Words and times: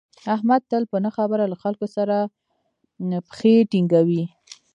احمد 0.35 0.61
تل 0.69 0.83
په 0.91 0.97
نه 1.05 1.09
خبره 1.15 1.43
له 1.51 1.57
خلکو 1.63 1.85
سره 1.95 2.15
پښې 3.29 3.55
ټینگوي. 3.71 4.23